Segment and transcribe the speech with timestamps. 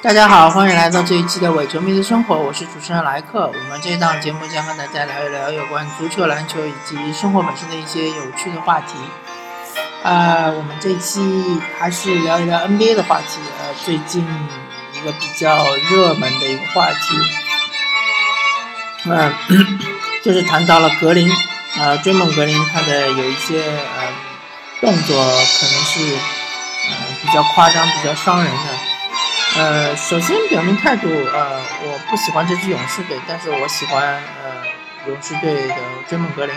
[0.00, 3.48] 大家好，欢迎来到这一期的伪球迷的生活，我是主持人莱克。
[3.48, 8.94] 我们这档节目将和大家聊一聊有关足球、篮球以及生活本身的一些有趣的话题。
[10.04, 14.24] 呃，我们这期还是聊一聊 NBA 的话题，呃，最近
[14.94, 17.16] 一个比较热门的一个话题，
[19.06, 19.34] 嗯，
[20.22, 21.28] 就是谈到了格林，
[21.76, 24.06] 呃，追梦格林他的有一些呃
[24.80, 26.14] 动作可能是
[26.88, 28.77] 呃比较夸张、比较伤人的。
[29.56, 34.62] 呃，首先表明态度，呃，我不喜欢这支勇士队，但是我喜欢呃
[35.08, 35.74] 勇士队的
[36.08, 36.54] 追梦格林。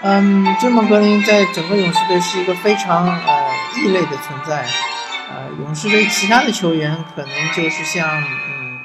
[0.00, 4.66] 嗯，追梦格林在整个勇士队是一个非常呃异类的存在。
[5.28, 8.80] 呃，勇士队其他的球员可能就是像嗯，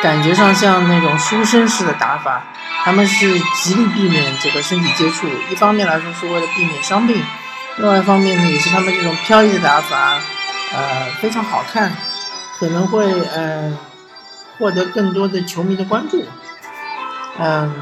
[0.00, 2.44] 感觉上像那种书生式的打法，
[2.84, 7.22] 他们是极力避免这个身体接触，一方面来说是为了避免伤病，
[7.76, 10.18] 另外一方面呢也是他们这种飘逸的打法。
[10.70, 11.90] 呃，非常好看，
[12.58, 13.76] 可能会呃
[14.58, 16.22] 获得更多的球迷的关注，
[17.38, 17.72] 嗯，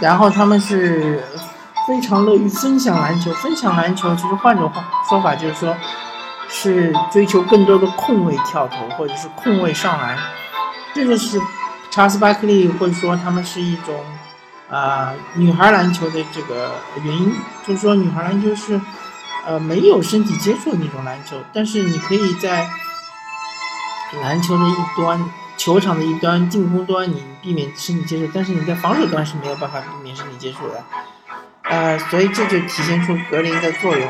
[0.00, 1.22] 然后他们是
[1.86, 5.76] 非常乐于分享篮球，分享篮球其实换种话说法就是说，
[6.48, 10.16] 是追求更多的空位跳投或者是空位上篮，
[10.94, 11.40] 这就是
[11.90, 13.94] 查斯巴克利或者说他们是一种
[14.70, 16.70] 啊女孩篮球的这个
[17.02, 17.34] 原因，
[17.66, 18.80] 就是说女孩篮球是。
[19.46, 22.68] 呃，没有身体接触那种篮球，但是你可以在
[24.20, 25.24] 篮球的一端、
[25.56, 30.84] 球场的一端、进攻端，你避免身体接触，但是你在防守端是没有办法避免身体接触的。
[31.62, 34.08] 呃，所以这就体现出格林的作用。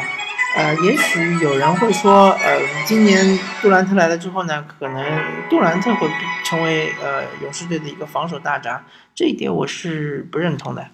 [0.55, 5.03] 呃，也许有人会说，呃，今年杜兰特来了之后呢，可能
[5.49, 6.11] 杜兰特会
[6.45, 10.87] 成为呃勇士队的一个防守大闸，这一点我是不认同的。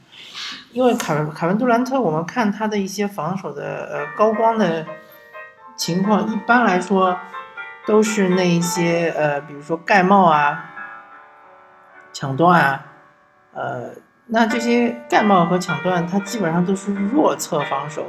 [0.72, 4.86] 因为凯文凯文杜兰特，我们看他的一些防守的呃高光的
[5.76, 7.18] 情况，一般来说
[7.86, 10.64] 都是那一些呃，比如说盖帽啊、
[12.12, 12.84] 抢断啊，
[13.54, 13.90] 呃，
[14.26, 18.06] 那这些盖帽和抢断，他基本上都是弱侧防守，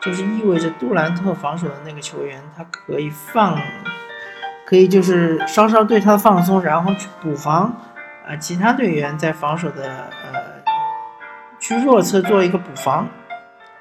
[0.00, 3.58] 就是意味着杜兰特防守的那个球员，他可以放，
[4.66, 7.74] 可以就是稍稍对他放松，然后去补防
[8.26, 9.84] 啊，其他队员在防守的
[10.32, 10.63] 呃。
[11.64, 13.08] 去弱侧做一个补防，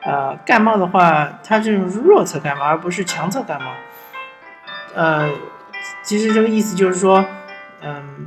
[0.03, 3.65] 呃，盖帽的话，它这种是弱侧盖帽，而不是强侧盖帽。
[4.95, 5.29] 呃，
[6.01, 7.25] 其实这个意思就是说，
[7.81, 8.25] 嗯，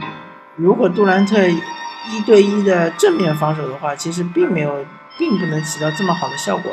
[0.57, 4.85] 如果杜兰特一对一的正面防守的话，其实并没有，
[5.17, 6.73] 并不能起到这么好的效果。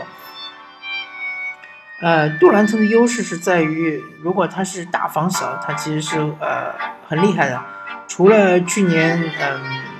[2.02, 6.76] 呃，杜兰特的优势是在于，如果他是大防小，他其实是呃
[7.08, 7.64] 很厉害的。
[8.10, 9.93] 除了去年，嗯。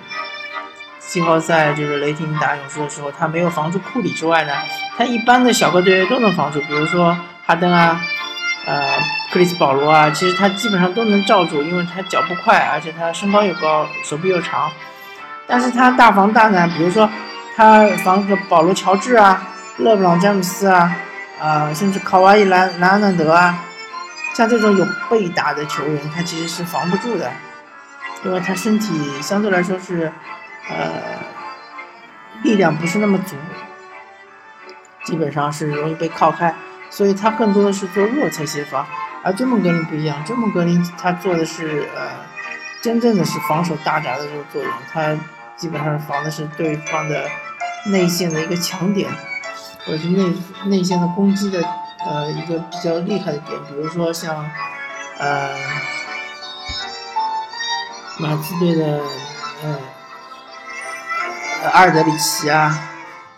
[1.14, 4.54] 季后赛就是雷霆打勇士的时候，他没有防住库里之外呢，
[4.98, 7.16] 他一般的小个队都能防住，比如说
[7.46, 8.02] 哈登啊，
[8.66, 8.98] 呃，
[9.32, 14.72] 克里斯保罗啊，其实他基本上都能罩住，因为他脚步快，而且他身高又高，手臂又长。
[15.46, 17.08] 但是他大防大呢，比如说
[17.56, 19.40] 他防个保罗乔治啊，
[19.78, 20.96] 勒布朗詹姆斯啊，
[21.40, 23.56] 啊，甚至卡哇伊兰兰纳德啊，
[24.34, 27.32] 像这种有被打的球员，他其实是防不住的，
[28.24, 30.12] 因为他身体相对来说是。
[30.70, 31.20] 呃，
[32.44, 33.36] 力量不是那么足，
[35.04, 36.56] 基本上是容易被靠开，
[36.90, 38.86] 所以他更多的是做弱侧协防。
[39.24, 42.10] 而追梦格林不一样，追梦格林他做的是呃，
[42.82, 45.18] 真正的是防守大闸的这个作用，他
[45.56, 47.30] 基本上防的是对方的
[47.88, 49.10] 内线的一个强点，
[49.86, 50.34] 或者是内
[50.66, 51.62] 内线的攻击的
[52.06, 54.50] 呃一个比较厉害的点，比如说像
[55.18, 55.50] 呃
[58.20, 59.02] 马刺队的
[59.64, 59.78] 呃。
[61.72, 62.78] 阿尔德里奇啊，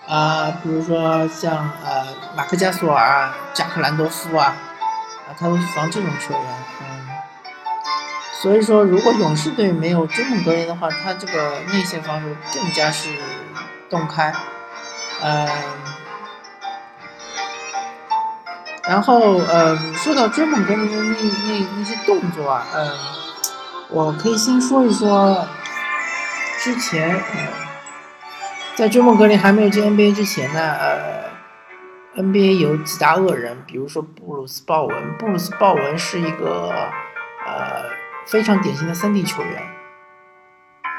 [0.08, 4.56] 啊，比如说像呃马克加索尔、加克兰多夫啊，
[5.28, 6.42] 啊，他都是防这种球员，
[6.82, 7.08] 嗯，
[8.42, 13.10] 所以说如果勇士队没有追梦格林的话，他这个内线防守更加是
[13.90, 14.34] 洞开，
[15.22, 15.48] 嗯，
[18.90, 22.92] 然后呃，说到追梦格林的那那那些动作啊，嗯，
[23.90, 25.48] 我可以先说一说
[26.60, 27.24] 之前。
[28.76, 35.18] 在追梦格林还没有进 NBA 之前呢，呃，NBA 有几大恶人，比如说布鲁斯鲍文。
[35.18, 36.74] 布鲁斯鲍文是一个
[37.48, 37.86] 呃
[38.28, 39.64] 非常典型的三 D 球员，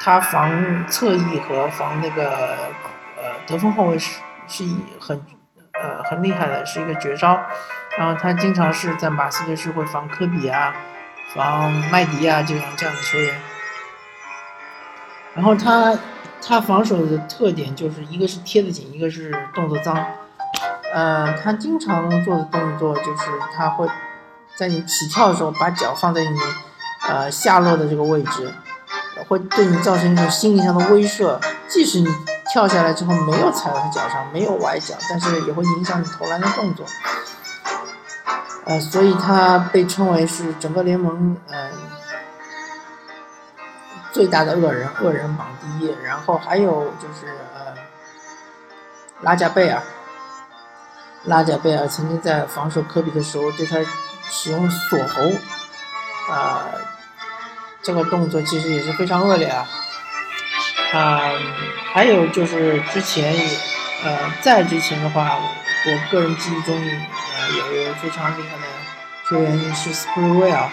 [0.01, 2.31] 他防侧翼和防那个
[3.19, 5.21] 呃得分后卫是是一很
[5.75, 7.39] 呃很厉害的，是一个绝招。
[7.99, 10.75] 然后他经常是在马刺队是会防科比啊，
[11.35, 13.39] 防麦迪啊这样这样的球员。
[15.35, 15.95] 然后他。
[16.41, 19.97] 他防守的特点就是一个是贴得紧，一个是动作脏。
[20.95, 23.23] 呃，他经常做的动作就是
[23.55, 23.87] 他会
[24.57, 26.39] 在你起跳的时候把脚放在你
[27.09, 28.53] 呃下落的这个位置，
[29.29, 31.39] 会对你造成一种心理上的威慑。
[31.69, 32.07] 即使你
[32.53, 36.87] 跳下来之后没有踩到他脚上，没有崴脚，但是也会影响你投篮的动作。
[38.65, 41.71] 呃，所以他被称为是整个联盟嗯
[44.17, 45.95] 最大的恶人，恶人榜第一。
[46.03, 47.75] 然后还有就是呃
[49.21, 49.83] 拉加贝尔，
[51.25, 53.77] 拉加贝尔曾经在防守科比的时候对他
[54.31, 56.65] 使用锁喉，啊，
[57.83, 59.69] 这个动作其实也是非常恶劣啊。
[60.95, 61.21] 啊，
[61.93, 63.59] 还有就是之前也
[64.03, 65.39] 呃在之前的话，
[65.85, 66.75] 我个人记忆中。
[66.75, 68.65] 呃有一个非常厉害的
[69.29, 70.69] 球员是斯普鲁威尔，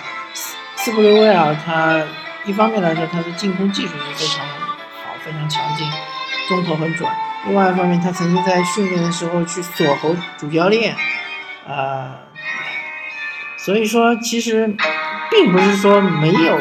[0.78, 2.01] 斯普鲁威尔他
[2.45, 5.88] 一方面来说他的进攻技术是非常好、非常强劲，
[6.48, 7.10] 中投很准；
[7.45, 10.95] 另外一方面，他曾经在训练的时候去锁喉主教练，
[11.68, 12.16] 啊，
[13.57, 14.75] 所以说其实
[15.31, 16.60] 并不是说没有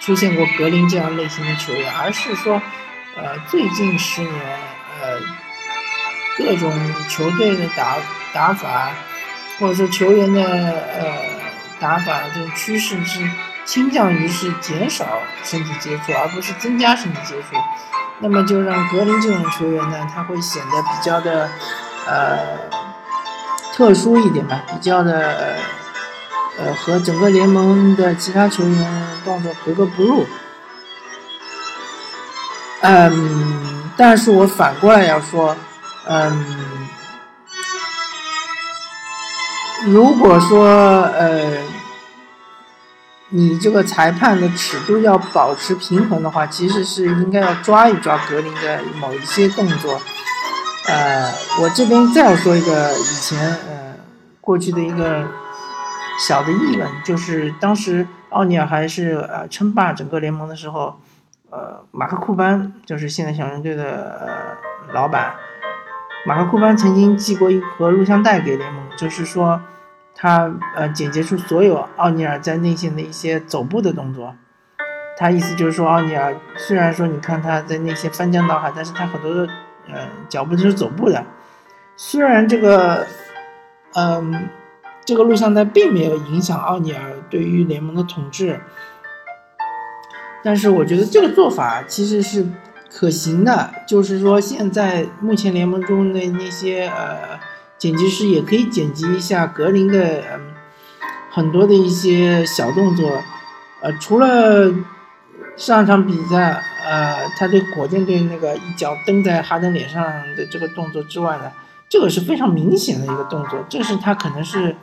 [0.00, 2.60] 出现过格林这样类型的球员，而是说，
[3.16, 4.32] 呃，最近十年，
[5.00, 5.20] 呃。
[6.38, 6.72] 各种
[7.08, 7.96] 球队的打
[8.32, 8.92] 打法，
[9.58, 11.12] 或者说球员的呃
[11.80, 13.28] 打法这种趋势是
[13.68, 15.04] 倾向于是减少
[15.44, 17.48] 身体接触，而不是增加身体接触。
[18.18, 21.50] 那么就让格林这种球员呢，他会显得比较的
[22.06, 22.38] 呃
[23.74, 25.58] 特殊一点吧，比较的
[26.56, 30.26] 呃和整个联盟的其他球员动作格格不入。
[32.80, 35.54] 嗯，但是我反过来要说。
[36.10, 36.78] 嗯，
[39.84, 41.52] 如果说呃，
[43.30, 50.00] 你这个裁判的尺度要保持平衡的话，其实是应该要抓一抓格林的某一些动作。
[50.88, 51.30] 呃，
[51.60, 53.38] 我这边再要说一个以前
[53.68, 53.94] 呃
[54.40, 55.28] 过去的一个
[56.26, 60.98] 小的议论，就是当时奥尼尔还是呃称霸整个联盟的时候，
[61.50, 64.56] 呃，马克库班就是现在小人队的
[64.94, 65.34] 老板。
[66.26, 69.60] 马克库班曾经寄过一盒录像带给联盟，就是说，
[70.18, 74.34] 他呃剪辑出所有奥尼尔在内线的一些走步的动作。
[75.16, 79.48] 他意思就是说，奥尼尔虽然说你看他在内线翻江倒海，但是他很多的
[79.88, 81.24] 呃脚步都是走步的。
[81.96, 83.06] 虽然这个
[83.94, 84.48] 嗯
[85.04, 87.00] 这个录像带并没有影响奥尼尔
[87.30, 88.60] 对于联盟的统治，
[90.44, 92.46] 但是我觉得这个做法其实是。
[92.90, 97.38] 可行的，就是说现在目前联盟中的那些呃
[97.78, 100.40] 剪辑师也可以剪辑一下格林的嗯
[101.30, 103.22] 很多的一些小动作，
[103.80, 104.74] 呃，除了
[105.56, 110.04] 上场比赛呃他对火箭队那个一脚蹬在哈登脸上
[110.36, 111.52] 的这个动作之外呢，
[111.88, 114.74] 这个是非常明显的一个动作，这是他可能是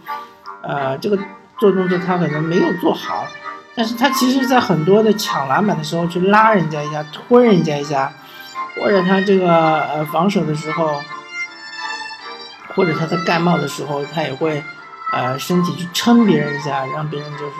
[0.62, 1.18] 呃这个
[1.60, 3.28] 做动作他可能没有做好。
[3.78, 8.10] 但是他其实，在很多的抢篮板的时候，去拉人家一下，拖人家一下，
[8.80, 11.02] 或者他这个呃防守的时候，
[12.76, 14.62] 或者他在盖帽的时候，他也会
[15.14, 17.54] 呃身体去撑别人一下，让别人就是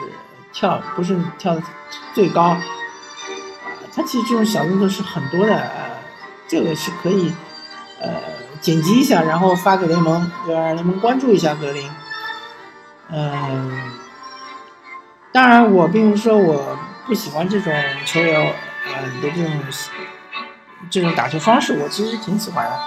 [0.52, 1.62] 跳，不是跳的
[2.14, 2.42] 最高。
[2.42, 2.62] 啊，
[3.94, 5.90] 他其实这种小动作是很多的，呃，
[6.46, 7.32] 这个是可以
[8.00, 8.08] 呃
[8.60, 11.90] 剪辑一下，然后发给联盟，让联盟关注一下格林，
[13.10, 13.92] 嗯。
[15.32, 17.70] 当然，我并不是说我不喜欢这种
[18.06, 18.40] 球员，
[18.86, 19.52] 呃的这种
[20.88, 22.80] 这种打球方式，我其实挺喜欢的。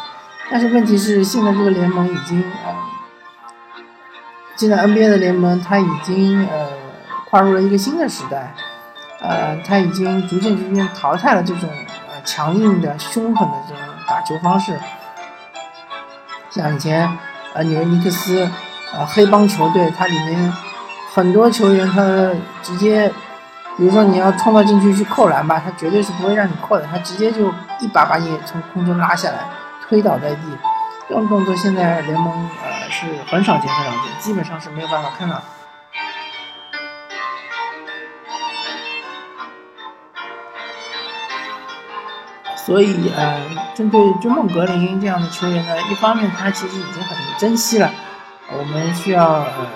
[0.51, 2.75] 但是问题是，现在这个联盟已经，呃，
[4.55, 6.67] 现在 NBA 的联盟它已经呃
[7.29, 8.53] 跨入了一个新的时代，
[9.21, 11.69] 呃，它已经逐渐逐渐淘汰了这种
[12.09, 14.79] 呃强硬的、凶狠的这种打球方式。
[16.49, 17.17] 像以前，
[17.53, 18.49] 呃，纽约尼克斯，
[18.93, 20.53] 呃，黑帮球队，它里面。
[21.11, 22.01] 很多球员他
[22.61, 23.11] 直接，
[23.75, 29.39] 比如说你要冲到禁区去扣篮吧，他绝对是不会让你扣的，他直接就一把把你从空中拉下来，
[29.89, 30.41] 推倒在地。
[31.07, 35.41] 这种动作现在联盟呃是很少见很少见，基本上是没有办法看到。
[42.55, 43.41] 所以呃，
[43.73, 47.91] 针对追梦格林这样的球员呢，一方面他其实已经很珍惜了，
[48.55, 49.67] 我们需要呃。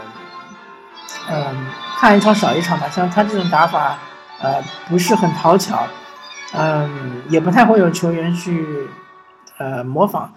[1.29, 1.65] 嗯，
[1.97, 2.89] 看一场少一场吧。
[2.89, 3.97] 像他这种打法，
[4.41, 5.87] 呃，不是很讨巧，
[6.51, 8.89] 嗯，也不太会有球员去
[9.63, 10.33] 呃模仿。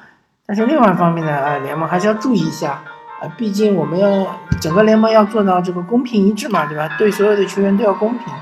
[0.46, 2.82] 但是另外一方面呢，呃，联盟还是要注意一下，
[3.20, 6.88] 呃，毕竟我们要整个联盟要做到这个公平一致嘛，对吧？
[6.96, 8.32] 对所有的球员都要公平。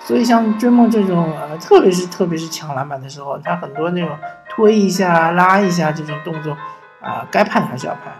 [0.00, 4.10] 所以像追梦这种，呃，特别是特别是抢篮板的时候，他很多那种
[4.48, 6.56] 推一下、拉一下这种动作，
[7.00, 8.12] 啊，该判还是要判。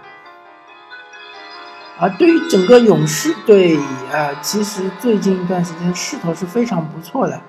[2.00, 3.78] 而对于整个勇士队，
[4.12, 7.40] 呃，其实最近一段时间势头是非常不错的。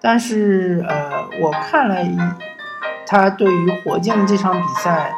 [0.00, 2.18] 但是，呃，我看了一
[3.06, 5.12] 他对于火箭的这场比赛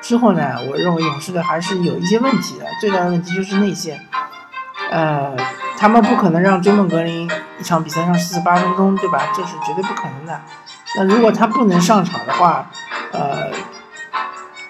[0.00, 2.66] 之后呢，我认为勇士队还是有一些问题的。
[2.80, 4.00] 最大的问题就是内线，
[4.90, 5.34] 呃，
[5.78, 9.32] 他们不可能让追梦格林一场比赛上四十八分钟，对吧？
[9.34, 10.40] 这是绝对不可能的。
[10.96, 12.70] 那如果他不能上场的话，
[13.12, 13.50] 呃，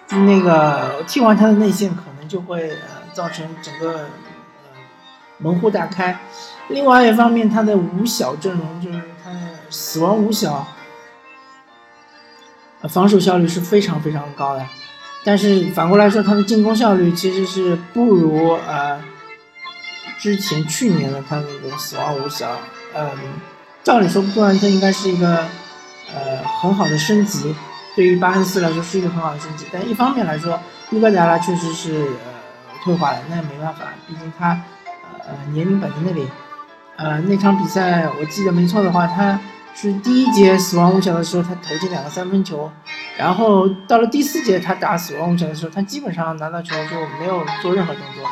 [0.08, 4.70] 那个替换他的内线可能就会呃造成整个呃
[5.38, 6.18] 门户大开。
[6.68, 10.66] 另外一方面，他的五小阵容就是他的死亡五小，
[12.88, 14.66] 防守效率是非常非常高的。
[15.24, 19.02] 但是反过来说，他的进攻效率其实是不如呃
[20.18, 22.50] 之前去年的他那个死亡五小。
[22.94, 23.10] 嗯，
[23.82, 25.44] 照理说杜兰特应该是一个。
[26.14, 27.52] 呃，很好的升级，
[27.96, 29.64] 对于巴恩斯来说是一个很好的升级。
[29.72, 30.60] 但一方面来说，
[30.90, 32.30] 伊戈达拉确实是呃
[32.84, 34.60] 退化了，那也没办法，毕竟他
[35.20, 36.28] 呃年龄摆在那里。
[36.96, 39.40] 呃，那场比赛我记得没错的话，他
[39.74, 42.70] 是第一节死亡五小的时候他投进两个三分球，
[43.16, 48.24] 然后到了第四节他打死亡五小的时候，他基本上拿到球就没有做任何动作，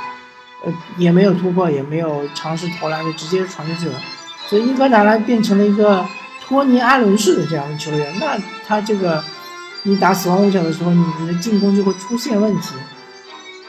[0.65, 3.99] 呃，也没有突破，也没有尝试投篮，就直接传出去了。
[4.47, 6.07] 所以伊戈达拉变成了一个。
[6.45, 9.23] 托尼·阿伦式的这样的球员，那他这个，
[9.85, 12.75] 你打死亡五角的时候，你的进攻就会出现问题。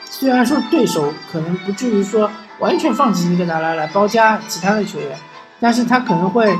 [0.04, 5.18] 虽然说对手可能不至于说完全放弃英格达拉来包夹其他的球员，
[5.62, 6.54] 但是他可能会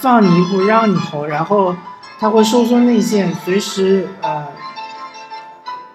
[0.00, 1.76] 放你一步让你投，然后
[2.18, 4.46] 他会收缩内线，随时呃，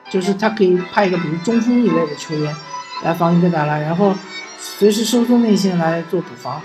[0.09, 2.55] 就是他可以派一个比如中锋一类的球员
[3.03, 4.13] 来防一个达拉，然后
[4.59, 6.61] 随时收缩内线来做补防，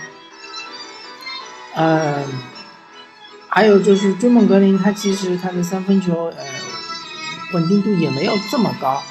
[1.76, 2.24] 嗯。
[3.52, 6.44] 还有就是追梦格林，他其实他的三分球，呃，
[7.52, 9.02] 稳定度也没有这么高。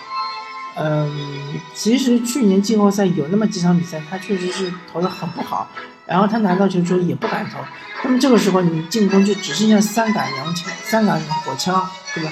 [0.78, 5.70] 嗯，其实去年季后赛有那么几场比赛，他确实是投的很不好，
[6.10, 7.60] 然后他拿到球之后也不敢投。
[8.04, 12.32] 那么这个时候你进攻就只剩下三杆洋枪、三杆火枪，对吧？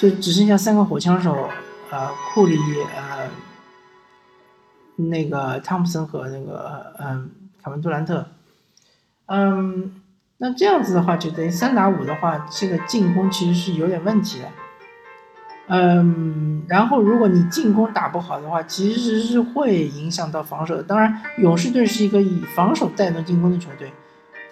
[0.00, 1.48] 就只剩下三个火枪手，
[1.90, 2.58] 呃，库里，
[2.96, 3.30] 呃，
[4.96, 7.30] 那个汤普森和那个，嗯，
[7.62, 8.26] 凯文杜兰特，
[9.26, 10.00] 嗯。
[10.38, 14.48] 那这样子的话，就等于三打五的话，这个进攻其实是有点问题的。
[15.68, 20.82] 嗯，然后如果你进攻打不好的话，其实是会影响到防守的。
[20.82, 23.90] 当然，勇士队是一个以防守带动进攻的球队，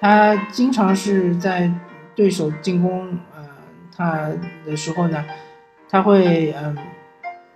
[0.00, 1.70] 他经常是在
[2.14, 3.44] 对手进攻，呃，
[3.96, 4.30] 他
[4.64, 5.24] 的时候呢，
[5.88, 6.76] 他会，嗯。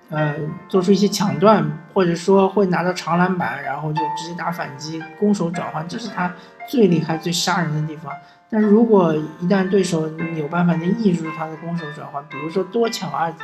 [0.09, 0.37] 呃，
[0.69, 6.33] 做出一些抢断，或者说会拿到长篮板，然后就直接打反击，攻守转换，这是他
[6.69, 8.13] 最厉害、最杀人的地方。
[8.49, 13.35] 但是如果一旦对手有办法能抑制他的攻守转换，比如说多抢二、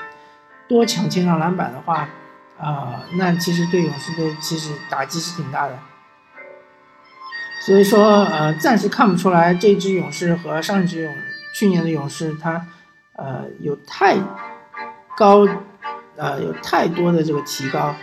[0.68, 2.08] 多抢前场篮板的话，
[2.60, 5.76] 啊，那其实对勇士队其实打击是挺大的。
[7.66, 11.12] 所以说，呃，暂时看不出来这支勇士和上一支勇
[11.52, 12.64] 去年的勇士，他
[13.16, 14.16] 呃有太
[15.16, 15.44] 高。
[16.16, 17.94] 呃，有太多的这个提高。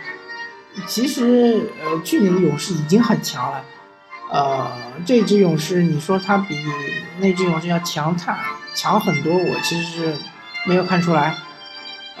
[0.86, 3.64] 其实，呃，去年的勇士已经很强了。
[4.30, 4.70] 呃，
[5.04, 6.56] 这支勇士，你说他比
[7.18, 8.38] 那支勇士要强太
[8.74, 10.14] 强很多，我其实是
[10.66, 11.34] 没有看出来。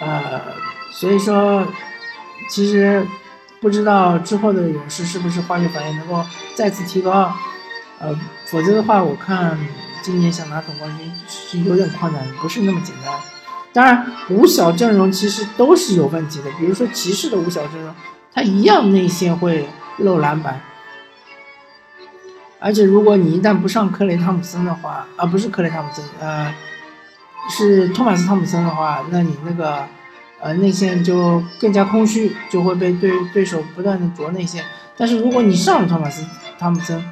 [0.00, 0.40] 呃，
[0.92, 1.66] 所以说，
[2.48, 3.06] 其实
[3.60, 6.24] 不知道之后的勇士是不是化学反应能够
[6.56, 7.32] 再次提高。
[8.00, 9.56] 呃，否则的话，我看
[10.02, 13.14] 今年想拿总冠军是有点困难，不是那么简单。
[13.72, 16.50] 当然，五小阵容其实都是有问题的。
[16.58, 17.94] 比如说骑士的五小阵容，
[18.32, 20.60] 他一样内线会漏篮板。
[22.58, 26.54] 而且如果你一旦不上克雷汤普森的话，啊，不是克雷汤普森，呃，
[27.48, 29.84] 是托马斯汤普森的话，那你那个
[30.40, 34.64] 呃内线就更加空虚，就会被对对手不断的啄内线。
[34.96, 36.22] 但是如果你上了托马斯
[36.58, 37.02] 汤普森，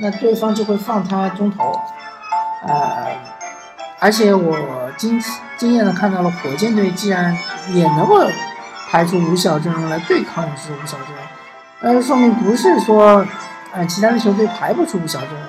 [0.00, 1.72] 那对方就会放他中投，
[2.66, 3.16] 呃，
[4.04, 5.18] 而且我今。
[5.56, 7.34] 惊艳的看到了火箭队竟然
[7.72, 8.28] 也能够
[8.90, 13.24] 排出五小阵容来对抗勇士五小阵容，呃，说明不是说，
[13.72, 15.48] 呃，其他的球队排不出五小阵容，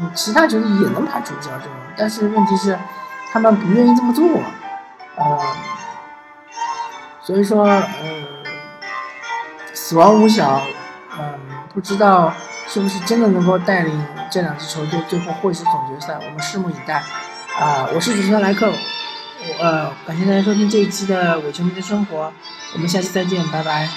[0.00, 2.78] 嗯，其他球队也能排出五小阵容，但是问题是
[3.32, 4.24] 他们不愿意这么做，
[5.16, 5.40] 呃，
[7.20, 7.82] 所以说，呃，
[9.74, 10.62] 死亡五小，
[11.18, 11.34] 嗯，
[11.74, 12.32] 不知道
[12.68, 17.02] 是不是真的能够带领这两支球队最后会师总决赛，我们拭目以待。
[17.58, 22.32] 啊，我是主持人莱克，我呃，感谢大家收听这一期的伪球迷的生活，
[22.74, 23.88] 我们下期再见，拜拜。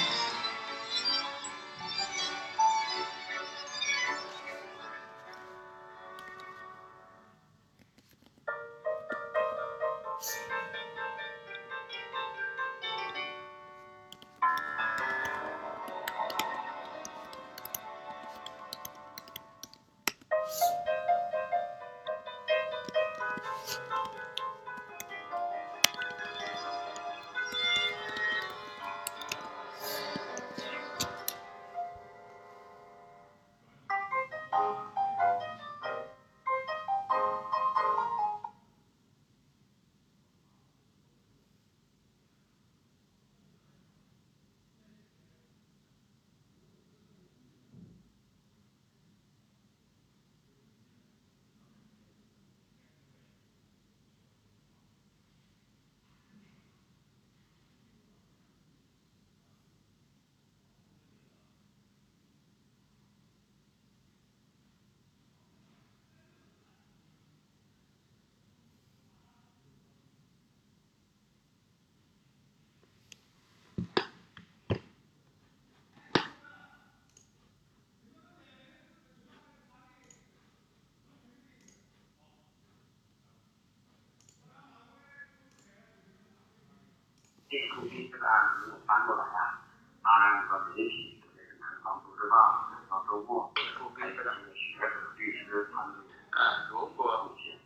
[87.55, 89.63] 这个重新这个案子没有翻过来啊，
[90.03, 93.49] 当然和媒体，特别是南方都知道，南方周末，
[93.95, 97.57] 还有这个学者、律师团队，呃，如果不行，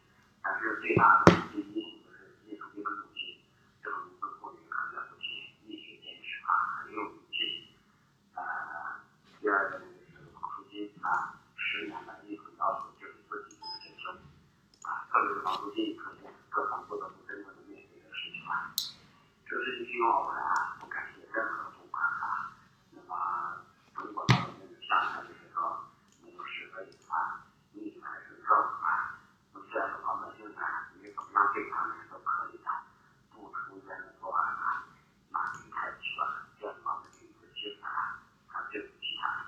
[0.44, 3.42] 但是最大的第一就是艺术这个母亲，
[3.82, 7.74] 这个名字过于可了不起，一学坚持啊，很有勇气。
[8.36, 8.44] 呃，
[9.42, 14.12] 第二个就是王书记啊，十年来一直要求就是自己就是进修
[14.86, 18.70] 啊，特别是王书记可能各方不得不真正的面对的事情啊。
[19.60, 22.56] 这是一句我们啊，不感谢任何主管啊。
[22.92, 23.60] 那么
[23.94, 25.84] 中国到那个上海的时候，
[26.24, 29.20] 没有十个人啊，一直还是够啊。
[29.52, 30.62] 那么这样的老百姓呢，
[31.02, 32.70] 你怎么样对他们都可以的，
[33.34, 34.86] 不出现的作案啊，
[35.30, 39.44] 那你太奇怪了，这样的话呢，这个精神啊，他对不起他，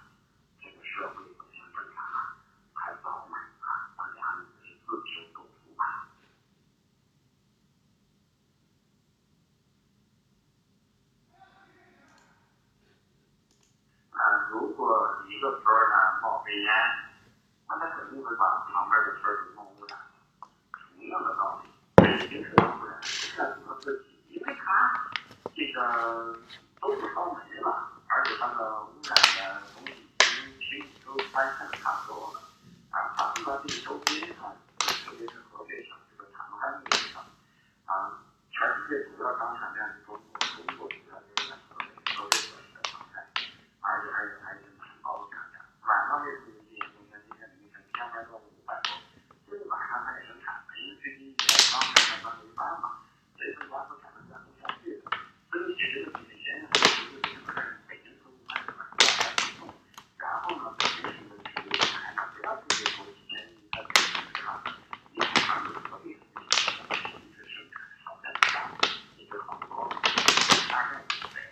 [0.60, 2.36] 这个社会走向正常啊，
[2.74, 6.10] 还早呢啊，大家呢是自求多福吧。
[14.14, 16.68] 呃，如果一个村儿每年，
[17.66, 19.98] 他们，肯定会把旁边的村儿给弄污染。
[21.00, 23.00] 同样的道理，肯定是污染，
[23.38, 24.20] 干什么自己？
[24.28, 24.92] 因为他
[25.56, 26.38] 这个
[26.82, 32.42] 都是烧煤了，而且它的污染的东西已经群体都发现的差不多了。
[32.90, 37.22] 啊，发生到这个周边啊，特别是河北省这个长安这个省，
[37.86, 38.20] 啊，
[38.52, 43.24] 全世界主要钢产量是中国，中国主要就是在河北，河北省的状态。
[43.80, 45.64] 而且还有还有很高的产量。
[45.82, 48.96] 晚上这个季节，今天今天凌晨天还到五百多，
[49.50, 53.04] 这个晚上它也生产，因为最近一年刚才才刚没办嘛，
[53.36, 55.12] 这次压缩产能加不下去了。
[55.50, 57.60] 所以解决的问题先是就是这个
[57.90, 59.68] 北京客户开始买要来提供，
[60.16, 64.64] 然后呢，北京市的体育台呢不要直接投几千亿在北京市场，
[65.12, 66.24] 因为它是合理的，
[66.96, 68.70] 平时生产少量大，
[69.18, 69.90] 也就好多，
[70.70, 71.52] 大概是这样。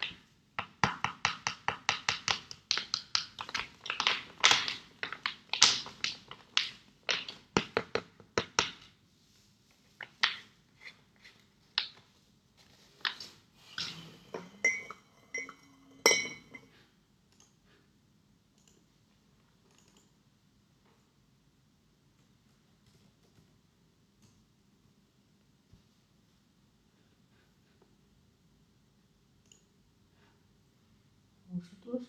[31.60, 32.06] 五十多少？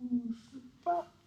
[0.00, 1.17] 五十八。